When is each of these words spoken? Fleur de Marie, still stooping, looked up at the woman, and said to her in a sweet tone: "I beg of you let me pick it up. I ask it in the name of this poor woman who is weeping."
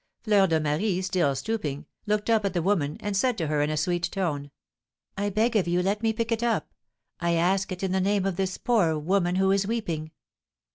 Fleur 0.23 0.47
de 0.47 0.59
Marie, 0.59 0.99
still 1.03 1.35
stooping, 1.35 1.85
looked 2.07 2.27
up 2.27 2.43
at 2.43 2.55
the 2.55 2.61
woman, 2.63 2.97
and 3.01 3.15
said 3.15 3.37
to 3.37 3.45
her 3.45 3.61
in 3.61 3.69
a 3.69 3.77
sweet 3.77 4.09
tone: 4.11 4.49
"I 5.15 5.29
beg 5.29 5.55
of 5.55 5.67
you 5.67 5.83
let 5.83 6.01
me 6.01 6.11
pick 6.11 6.31
it 6.31 6.41
up. 6.41 6.73
I 7.19 7.33
ask 7.33 7.71
it 7.71 7.83
in 7.83 7.91
the 7.91 8.01
name 8.01 8.25
of 8.25 8.35
this 8.35 8.57
poor 8.57 8.97
woman 8.97 9.35
who 9.35 9.51
is 9.51 9.67
weeping." 9.67 10.09